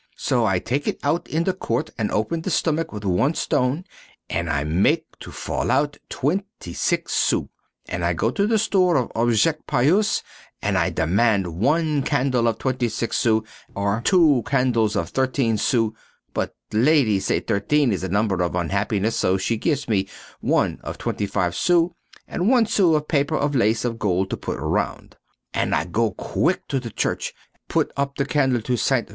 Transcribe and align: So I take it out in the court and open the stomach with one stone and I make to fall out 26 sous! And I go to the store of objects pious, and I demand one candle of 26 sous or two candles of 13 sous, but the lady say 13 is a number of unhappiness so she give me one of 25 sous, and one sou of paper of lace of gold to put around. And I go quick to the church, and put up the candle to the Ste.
So 0.17 0.45
I 0.47 0.57
take 0.57 0.87
it 0.87 0.97
out 1.03 1.27
in 1.27 1.43
the 1.43 1.53
court 1.53 1.91
and 1.95 2.11
open 2.11 2.41
the 2.41 2.49
stomach 2.49 2.91
with 2.91 3.05
one 3.05 3.35
stone 3.35 3.85
and 4.31 4.49
I 4.49 4.63
make 4.63 5.05
to 5.19 5.29
fall 5.31 5.69
out 5.69 5.99
26 6.09 7.13
sous! 7.13 7.47
And 7.87 8.03
I 8.03 8.13
go 8.13 8.31
to 8.31 8.47
the 8.47 8.57
store 8.57 8.95
of 8.97 9.11
objects 9.13 9.61
pious, 9.67 10.23
and 10.59 10.75
I 10.75 10.89
demand 10.89 11.55
one 11.55 12.01
candle 12.01 12.47
of 12.47 12.57
26 12.57 13.15
sous 13.15 13.43
or 13.75 14.01
two 14.03 14.41
candles 14.47 14.95
of 14.95 15.09
13 15.09 15.57
sous, 15.59 15.91
but 16.33 16.55
the 16.71 16.79
lady 16.79 17.19
say 17.19 17.39
13 17.39 17.91
is 17.91 18.03
a 18.03 18.09
number 18.09 18.41
of 18.41 18.55
unhappiness 18.55 19.17
so 19.17 19.37
she 19.37 19.55
give 19.55 19.87
me 19.87 20.07
one 20.39 20.79
of 20.83 20.97
25 20.97 21.53
sous, 21.55 21.91
and 22.27 22.49
one 22.49 22.65
sou 22.65 22.95
of 22.95 23.07
paper 23.07 23.35
of 23.35 23.53
lace 23.53 23.85
of 23.85 23.99
gold 23.99 24.31
to 24.31 24.35
put 24.37 24.57
around. 24.57 25.15
And 25.53 25.75
I 25.75 25.85
go 25.85 26.09
quick 26.09 26.67
to 26.69 26.79
the 26.79 26.89
church, 26.89 27.35
and 27.59 27.67
put 27.67 27.91
up 27.95 28.15
the 28.15 28.25
candle 28.25 28.63
to 28.63 28.71
the 28.71 28.77
Ste. 28.79 29.09